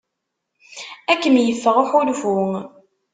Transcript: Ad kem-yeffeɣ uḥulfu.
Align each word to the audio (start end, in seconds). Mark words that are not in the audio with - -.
Ad 1.11 1.17
kem-yeffeɣ 1.21 1.77
uḥulfu. 1.83 2.37